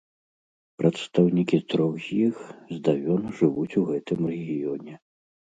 [0.81, 2.35] Прадстаўнікі трох з іх
[2.79, 4.93] здавён жывуць у гэтым рэгіёне.